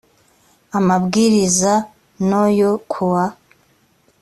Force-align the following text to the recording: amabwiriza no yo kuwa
amabwiriza 0.77 1.73
no 2.29 2.43
yo 2.59 2.71
kuwa 2.91 3.25